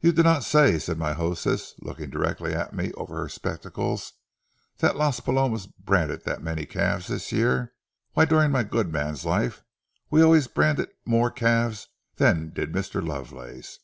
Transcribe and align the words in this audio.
"Ye 0.00 0.12
dinna 0.12 0.40
say," 0.40 0.78
said 0.78 0.96
my 0.96 1.12
hostess, 1.12 1.74
looking 1.82 2.08
directly 2.08 2.54
at 2.54 2.72
me 2.72 2.90
over 2.94 3.16
her 3.18 3.28
spectacles, 3.28 4.14
"that 4.78 4.96
Las 4.96 5.20
Palomas 5.20 5.66
branded 5.66 6.24
that 6.24 6.42
mony 6.42 6.64
calves 6.64 7.08
thi' 7.08 7.36
year? 7.36 7.74
Why, 8.14 8.24
durin' 8.24 8.50
ma 8.50 8.62
gudeman's 8.62 9.26
life 9.26 9.62
we 10.08 10.22
alway 10.22 10.40
branded 10.54 10.88
mair 11.04 11.28
calves 11.30 11.88
than 12.16 12.54
did 12.54 12.72
Mr. 12.72 13.06
Lovelace. 13.06 13.80